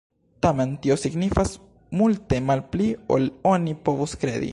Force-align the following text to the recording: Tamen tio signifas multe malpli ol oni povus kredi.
Tamen 0.45 0.71
tio 0.85 0.95
signifas 1.01 1.51
multe 2.01 2.39
malpli 2.47 2.89
ol 3.17 3.29
oni 3.53 3.77
povus 3.91 4.17
kredi. 4.25 4.49